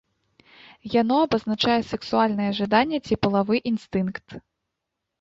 [1.01, 4.27] Яно абазначае сэксуальнае жаданне ці палавы інстынкт.